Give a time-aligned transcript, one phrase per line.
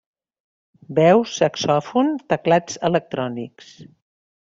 [0.99, 3.69] Veus, saxòfon, teclats electrònics.